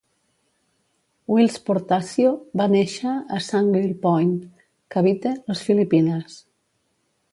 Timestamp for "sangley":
3.49-3.93